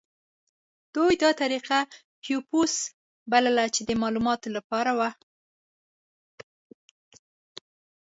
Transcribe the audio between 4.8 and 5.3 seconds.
وه.